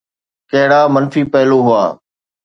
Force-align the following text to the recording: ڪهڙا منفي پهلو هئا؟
ڪهڙا 0.49 0.79
منفي 0.93 1.21
پهلو 1.31 1.59
هئا؟ 1.67 1.83